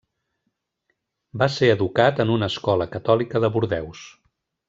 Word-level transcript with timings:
Va 1.41 1.49
ser 1.57 1.69
educat 1.73 2.23
en 2.25 2.33
una 2.37 2.49
escola 2.53 2.89
catòlica 2.97 3.43
de 3.45 3.53
Bordeus. 3.59 4.05